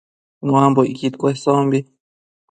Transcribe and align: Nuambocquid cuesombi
Nuambocquid 0.45 1.13
cuesombi 1.21 1.79